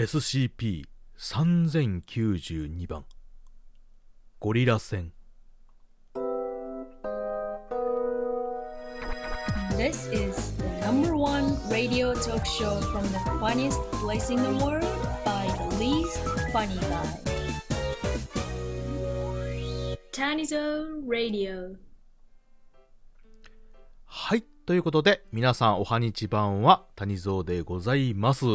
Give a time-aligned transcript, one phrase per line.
[0.00, 3.04] SCP-3092 番
[4.38, 5.12] ゴリラ戦
[9.76, 14.86] This is the number one radio talk show from the funniest place in the world
[15.22, 16.18] by the least
[16.50, 17.04] funny guy.
[20.12, 21.76] Tanyzone Radio.
[24.06, 24.44] はい。
[24.64, 28.46] ということで、皆さんおはにちばんは、谷蔵でございます。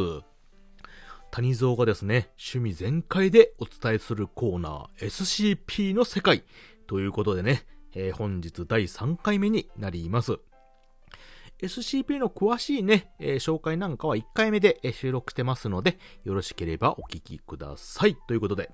[1.36, 6.46] 谷蔵がですね、趣味全開でお伝えするコーナー、SCP の世界。
[6.88, 10.40] ということでね、えー本日第3回目になります。
[11.62, 18.16] SCP の詳しいね、えー紹介なんかは1回目で収録してますので、よろしければお聞きください。
[18.30, 18.72] ということで、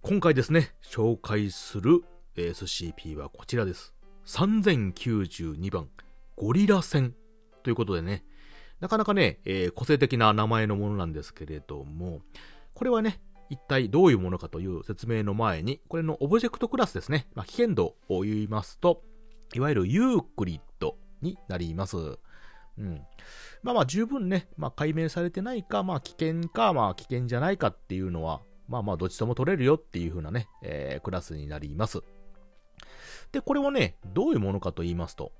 [0.00, 2.02] 今回ですね、紹介する
[2.34, 3.92] SCP はこちらです。
[4.24, 5.90] 3092番、
[6.34, 7.14] ゴリラ戦
[7.62, 8.24] ということでね、
[8.80, 12.20] なかなかね、えー個性的な名前のものなんですけれども、
[12.74, 13.20] これはね、
[13.50, 19.02] 一体どういうものかという説明の前に、これのオブジェクトクラスですね、まあ、危険度を言いますと、
[19.54, 21.96] いわゆるユークリッドになります。
[21.96, 23.02] うん。
[23.62, 32.02] まあまあ十分ね、まあ解明されてないか、まあ危険か、まあ危険じゃないかっていうのは、まあまあどっちとも取れるよっていう風なね、えークラスになります。
[33.32, 35.32] で、これはね、どういうものかと言いますと、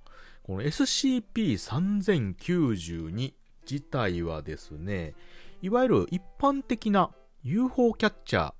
[0.49, 3.35] この SCP-3092
[3.71, 5.13] 自体はですね、
[5.61, 7.11] いわゆる一般的な
[7.45, 8.55] UFO キャッチャーっ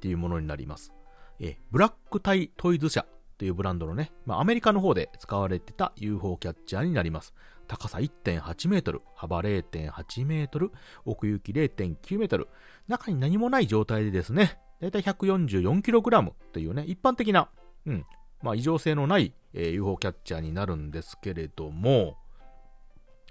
[0.00, 0.92] ていうものになります。
[1.40, 3.06] え、ブラックタイトイズ社っ
[3.38, 7.34] ていうブランドのね、まあアメリカの方で使われてた UFO キャッチャーになります。
[7.66, 10.70] 高さ1.8メートル、幅0.8メートル、
[11.04, 12.46] 奥行き0.9メートル、
[12.86, 17.48] 中に何もない状態でですね、だいたい 144kg というね、一般的な、
[17.84, 18.06] うん、
[18.42, 22.16] まあ、異常性のない、えー UFO キャッチャーになるんですけれども、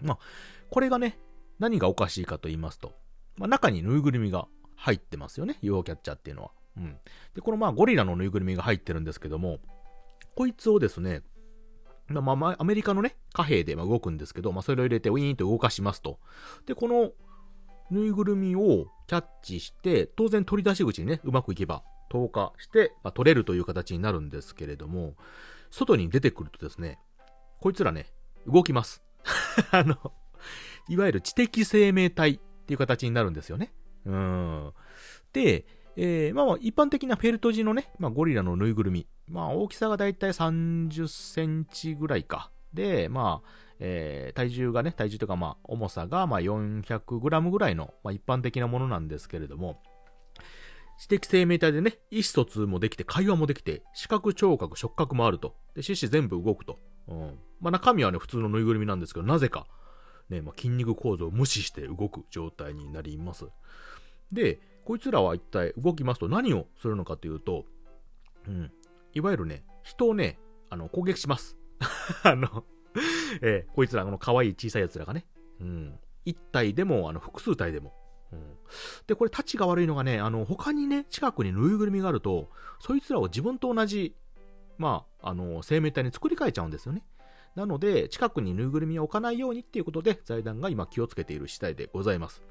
[0.02, 0.18] まあ、
[0.70, 1.20] これがね、
[1.60, 2.94] 何がおかしいかと言いますと、
[3.38, 6.52] まあ、中にぬいぐるみが入ってますよね、UFO キャッチャーっていうのは。
[6.78, 6.98] うん。
[7.36, 9.60] で、このまあ、ゴリラのぬいぐるみが入ってるんですけども、
[10.36, 11.22] こいつをですね、
[12.08, 16.20] まあ、アメリカのね、貨幣で動くんですけど、まあ、それを入れてウィーンと動かしますと。
[16.66, 17.12] で、この
[17.90, 25.16] ぬいぐるみをキャッチして、当然取り出し口にね、うまくいけば投下して、まあ、取れるという形になるんですけれども、
[25.72, 27.00] 外に出てくるとですね、
[27.60, 28.08] こいつらね、
[28.46, 29.02] 動きます。
[29.72, 29.96] あの、
[30.88, 33.74] いわゆる知的生命体っていう形になるんですよね。
[34.06, 34.74] うん。
[35.34, 35.66] で、
[35.96, 39.08] えーまあ一般的なフェルト地のね、まあゴリラのぬいぐるみ。
[39.28, 42.52] まあ大きさがだいたい30センチぐらいか。
[42.74, 43.50] で、まあ、
[43.80, 49.82] えー体重がね、体重というかまあ重さがまあ400グラムぐらいの、まあ一般的なものなんですけれども、
[51.02, 55.56] 知的生命体でね、意思疎通もできて、会話もできて、視覚、聴覚、触覚もあると。
[55.74, 56.78] で、四肢全部動くと。
[57.08, 57.40] うん。
[57.60, 59.66] まあ中身はね、普通のぬいぐるみなんですけど、なぜか、
[60.30, 63.46] ね、まあ、筋肉構造を無視して動く状態になります。
[64.32, 67.66] で、こいつらは一体動きますと何をするのかというと、
[68.48, 68.72] うん。
[69.16, 70.38] いわゆるね、人をね、
[70.70, 71.58] あの、攻撃します。
[72.22, 72.64] あの、
[73.42, 75.26] えーこいつら、この可愛い小さい奴らがね、
[75.60, 76.00] うん。
[76.26, 77.96] 一体でも、あの、複数体でも。
[79.08, 82.50] で、これ、タチが悪いのがね、あの、他にね、近くにぬいぐるみがあると、
[82.80, 84.16] そいつらを自分と同じ、
[84.78, 87.04] まあ、あの、生命体に作り変えちゃうんですよね。
[87.56, 92.42] なので、近くにぬいぐるみを置かないようにっていうことで、財団が今気をつけている次第でございます。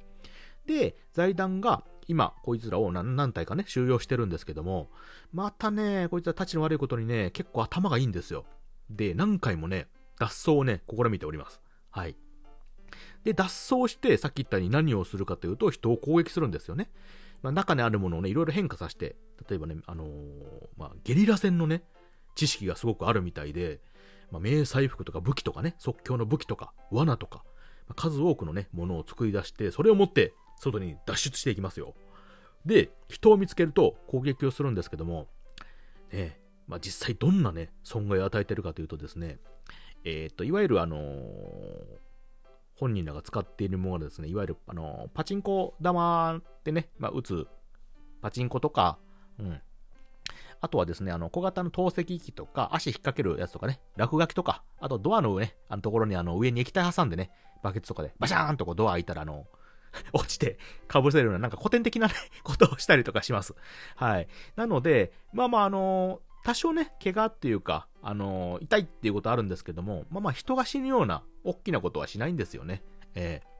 [0.66, 4.90] で、財団が今、こいつらを何何体かね、収容してるんですけども、
[5.32, 8.44] またね、こいつらたちの悪いことにね、結構頭がいいんですよ。
[8.90, 11.62] で、何回もね、脱走をね、試みております。
[11.90, 12.16] はい。
[13.24, 16.90] で、脱走して、さっき言ったように何をするかというと、人を攻撃するんですよね。
[17.42, 19.16] まあ、中にあるものをね、いろいろ変化させて、
[19.48, 20.08] 例えばね、あのー
[20.76, 21.82] まあ、ゲリラ戦のね、
[22.34, 23.80] 知識がすごくあるみたいで、
[24.30, 27.44] まあ、迷彩服とか武器とかね、即興の武器とか、罠とか、
[27.88, 31.94] まあ数多くのね、ものを作り出して、それを持って、外に脱出していきますよ。
[32.66, 35.28] で、人を見つけると攻撃をするんですけども、
[36.12, 36.38] ね、
[36.68, 39.38] まあ、実際どんなね、損害を与えてるかというとですね、
[40.04, 42.09] えっ、と、いわゆるあのー
[42.80, 47.46] 本人らが使っているものがですね、いわゆる、あのパチンコ玉でね、まあ、打つ
[48.22, 48.98] パチンコとか、
[49.38, 49.60] うん。
[50.62, 57.30] あとはですね、あの、小型の透析機とか、足引っ掛けるやつとかね、落書きとか、あとドアの上ね、あのところにあの上に液体挟んでね、
[57.62, 59.46] バケツとかでバシャーンとこうドア開いたらあの、
[60.14, 60.58] 落ちて
[60.90, 63.54] 被せるようななんか古典的なね、 ことをしたりとかします。
[63.96, 64.28] はい。
[64.56, 72.82] なので、まあまああの多少ね、怪我っていうか、あの痛いっていうことあるんですけども、まあまあ人が死ぬような大きなことはしないんですよね。
[73.14, 73.50] ええ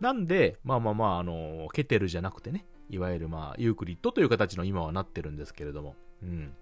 [0.00, 5.94] なんで、まあまあまあ、あのケテルじゃなくてね、いわゆるまあ、ユークリッドという形の今はなってるんですけれども。
[6.22, 6.52] うん。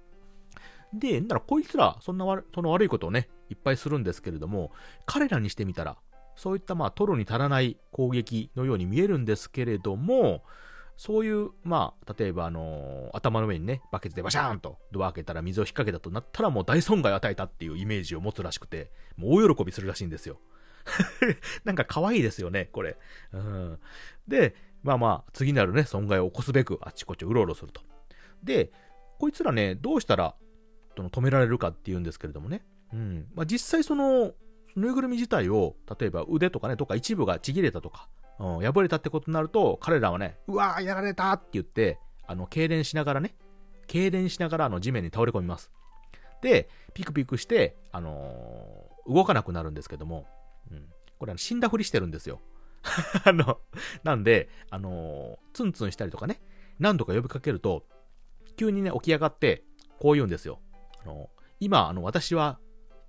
[0.92, 4.70] で、ならこいつら、そんな悪その悪いことをね、いっぱいするんですけれども、
[5.06, 5.96] 彼らにしてみたら、
[6.36, 10.44] そういったまあ、トロに足らない攻撃のように見えるんですけれども、
[10.96, 20.41] そういう、まあ、例えば、あのー頭の上にね、バケツでバシャーンとドア開けたら水を引っ掛けたとなったらもう大損害を与えたっていうイメージを持つらしくて、もう大喜びするらしいんですよ。
[21.64, 22.96] なんか可愛いですよね、これ。
[23.32, 23.79] うん。
[24.29, 27.81] で、まあまあ、次なるね、損害を起こすべく、あっちこっちうろうろすると。
[28.43, 28.70] で、
[29.19, 30.35] こいつらね、どうしたら、
[30.96, 32.64] その止められるかっていうんですけれどもね。
[32.93, 33.26] うん。
[33.35, 34.32] まあ実際その、
[34.76, 38.08] ぬいぐるみ自体を、例えば腕とかね、とか一部がちぎれたとか、
[38.38, 43.34] うん、破れたってことになると、彼らはね、うわーやられたって言って、あの、痙攣しながらね、
[43.86, 45.70] 痙攣しながらあの地面に倒れ込みます。
[46.42, 50.26] で、ピクピクして、あのー動かなくなるんですけども、
[50.70, 50.88] うん、
[51.19, 52.40] これあの死んだふりしてるんですよ。
[53.25, 53.60] あの、
[54.02, 56.40] なんで、あのーツンツンしたりとかね、
[56.78, 57.86] 何度か呼びかけると、
[58.56, 59.64] 急にね、起き上がって、
[60.00, 60.60] こう言うんですよ。
[61.02, 61.28] あの
[61.60, 62.58] 今、あの、私は、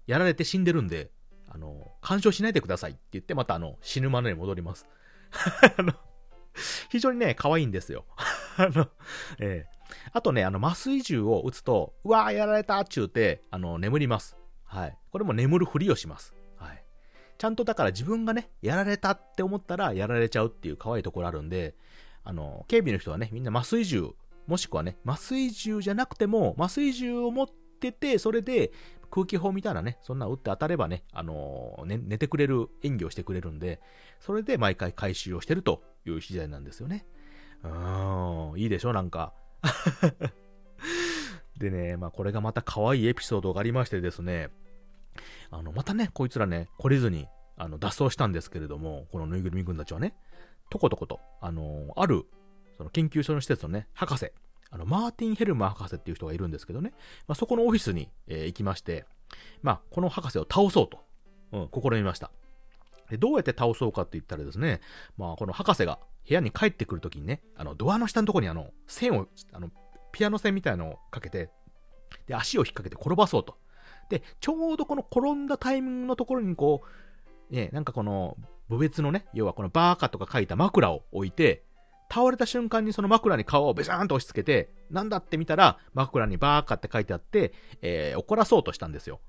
[0.05, 1.11] やられて死んでるんで、
[1.47, 4.87] あの、干渉しないでくださいって言って、またあの、死ぬまでに戻ります。
[5.77, 5.93] あの、
[6.89, 8.05] 非常にね、可愛いんですよ。
[8.57, 8.87] あの、
[9.39, 9.75] ええ
[10.13, 14.37] あとね、あの、麻酔銃を撃つと、うわーやられたっちゅうて、あの、眠ります。
[14.63, 14.97] はい。
[15.11, 16.33] これも眠るふりをします。
[16.57, 16.83] はい。
[17.37, 21.75] ちゃんとだから自分がね、やられたって思ったらやられちゃうっていう可愛いところあるんで、
[22.23, 24.09] あの、警備の人はね、みんな麻酔銃、
[24.47, 28.71] もしくはね、麻酔銃じゃなくても、麻酔銃を持ってて、それで
[29.15, 33.79] 空気砲みたいなね、そんな撃って当たればね、あのね、寝てくれる演技をしてくれるんで、
[34.19, 37.05] それで毎回回収をしてるという次第なんですよね。
[37.63, 39.31] うーん、いいでしょ、なんか。
[41.57, 44.49] でね、まあこれがまた可愛いエピソードがありましてですね、
[45.49, 50.13] あの、またね、こいつらね、懲りずに、あの、脱走したんですけれども、このぬいぐるみ軍たちはね、
[50.69, 52.25] とことこと、あの、ある、
[52.75, 54.33] その研究所の施設のね、博士、
[54.71, 56.91] あの、マーティン・ヘルマー博士っていう人がいるんですけどね、
[57.27, 59.05] まあ、そこのオフィスに、えー行きまして、
[59.61, 60.99] まあ、この博士を倒そうと、
[61.51, 62.31] うん、試みました。
[63.09, 64.81] で、どうやって倒そうかって言ったらですね、
[65.17, 69.69] まあ、この博士が部屋に帰ってくるときにね、あの、ドアの下のとこにあの、線を、あの、
[70.11, 71.49] ピアノ線みたいなのをかけて、
[72.27, 73.57] で、足を引っ掛けて転ばそうと。
[74.09, 76.83] で、ちょうどこの転んだタイミングのところにこ
[77.51, 78.37] う、ね、なんかこの、
[78.69, 81.63] 部別のね、要はこのバーカとか書いた枕を置いて、
[82.15, 87.51] 倒れた瞬間にその枕に顔をベシャーンと押し付けて、なんだって見たら、枕にバーカって書いてあって、
[87.81, 89.19] えー怒らそうとしたんですよ。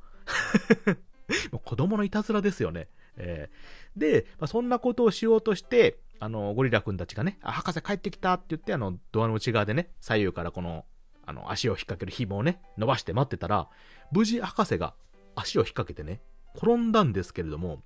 [1.50, 2.88] もう子供のいたずらですよね。
[3.16, 10.84] えーで、まあ、そんなことをしようとして、あの、ゴリラくんたちがね、あ、博士帰ってきたって言って、あの、ドアの内側でね、左右からこの、
[11.24, 13.68] あの、足を引っ掛ける紐をね、伸ばして待ってたら、
[14.12, 14.94] 無事博士が
[15.34, 16.20] 足を引っ掛けてね、
[16.54, 17.82] 転んだんですけれども、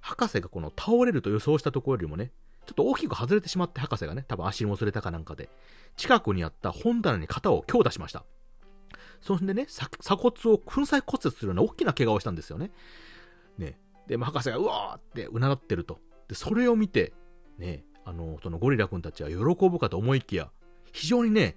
[0.00, 2.32] 博士がこの倒れると予想したところよりもね、
[2.66, 5.50] ちょっと大きく外れてしまって博士がね、多分足もつれたかなんかで、
[5.96, 8.24] 近くにあった本棚に肩を強打しました。
[9.20, 9.88] そんでね、鎖
[10.20, 12.70] 骨を粉砕骨折するような大きな怪我をしたんですよね。
[13.58, 13.78] ね。
[14.06, 15.98] で、まあ博士がうわーってうなだってると。
[16.28, 17.12] で、それを見て、
[17.58, 20.50] ね、あの、そのゴリラ君たちは喜ぶかと思いきや、
[20.92, 21.56] 非常にね、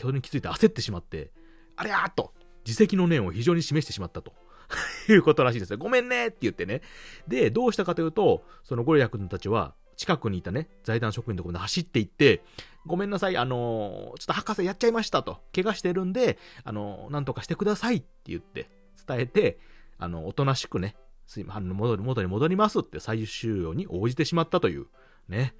[0.00, 1.30] それに気づいて焦ってしまって、
[1.76, 2.32] あれやーっと、
[2.64, 4.32] 自責の念を非常に示してしまったと。
[5.08, 5.78] いうことらしいですよ。
[5.78, 6.82] ごめんねって言ってね。
[7.26, 12.44] で、どうしたかというと、そのゴリラ君たちは、近くにいたね、財団職員のところに走って行って、
[12.86, 15.40] ごめんなさい、あのーちょっと博士やっちゃいましたと。
[15.52, 18.70] 怪我してるんで、あのーなんとかしてくださいって言って、
[19.06, 19.58] 伝えて、
[19.98, 20.94] あの、おとなしくね、
[21.26, 24.86] すいま、あの、戻り、元に戻りますって最終用に応じてしまったという、
[25.28, 25.54] ね。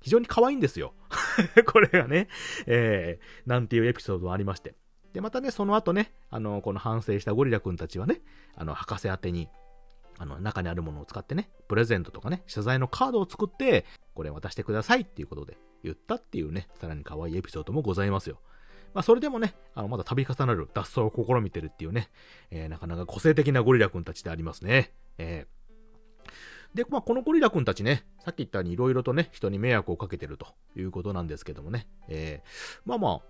[0.00, 0.94] 非常に可愛いんですよ。
[1.66, 2.28] これがね、
[2.66, 4.76] えー、なんていうエピソードがありまして。
[5.12, 8.20] で、またね、その後ね、あの、この反省したゴリラくんたちはね、
[8.54, 9.48] あの、博士宛てに、
[10.18, 13.84] あの、中にあるものを使ってね、プレゼントとかね、謝罪のカードを作って、
[14.14, 18.40] これ渡してくださいっていうことで言ったっていうね、さらに可愛いエピソードもございますよ。
[18.94, 22.10] まあ、それでもね、あの、まだ度重なる脱走を試みてるっていうね、
[22.50, 24.92] えーなかなか個性的なゴリラくんたちでありますね。
[25.18, 25.58] えー
[26.74, 33.20] で、まあ、このゴリラくんたちね、さっき言ったように色々とね、人に迷惑をかけてるということなんですけどもね、えーまあまあ、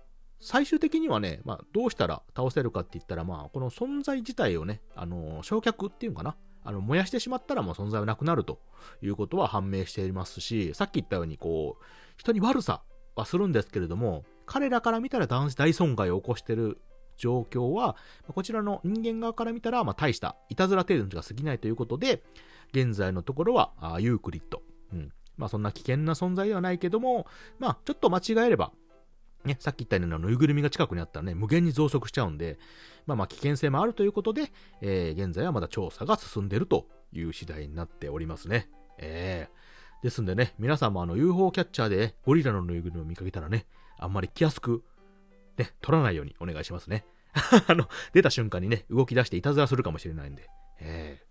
[0.41, 6.35] 最終的にはね、まあ、どうしたら倒せるかって言ったら、まあ、この存在自体をね、あの、焼却っていうのかな、
[6.69, 8.59] あの、燃やしてしまったらもう存在はなくなると
[9.01, 11.83] いうことは判明していますし、さっき言ったように、こう、
[12.15, 12.83] 人に悪さ
[13.15, 16.79] はするんですけれども、彼らから見たら大大損害を起こしている
[17.17, 17.95] 状況は、
[18.27, 22.23] こちらの人間側から見たら、まあ、大した、いたずら程度にしか過ぎないということで、
[22.71, 24.61] 現在のところは、あユークリッド。
[24.93, 25.11] うん。
[25.37, 27.25] まあ、そんな危険な存在ではないけども、
[27.57, 28.71] まあ、ちょっと間違えれば、
[29.45, 32.59] ね、さっき言ったようなぬいぐるみが近くにあったらね、無限に増殖しちゃうんで、
[33.05, 38.69] まあまあ危険性もあるということで、えー現在はまだ調査が進んでいるという次第になっておりますね。
[38.97, 43.65] えーですんでね、皆さんもあの UFO キャッチャーでゴリラのぬいぐるみを見かけたらね、
[43.97, 44.83] あんまり気安く、
[45.57, 47.05] ね、取らないようにお願いしますね。
[47.67, 50.49] あの、出た瞬間にね、動き出していたずらするかもしれないんで。
[50.79, 51.29] えー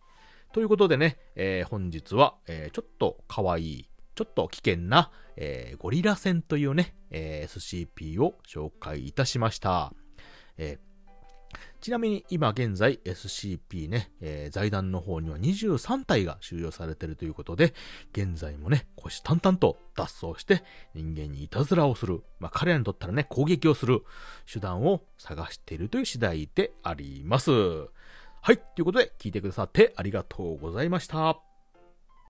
[0.54, 3.88] ということでね、えー本日は、えーちょっと可愛い、
[4.18, 9.92] ちょっと危険な、えーゴリラ戦というね、えー SCP を紹介いたしました。
[10.56, 10.88] えー
[11.80, 17.72] ちなみに今現在 SCP ね、え財団の方には23体が収容されているということで、
[18.12, 24.02] 現在もね、虎視眈々と脱走して人間にいたずらをする、まあ彼らにとったらね、攻撃をする
[24.52, 27.52] 手段を探しているという次第であります。
[27.52, 31.47] はい、ということで聞いてくださってありがとうございました。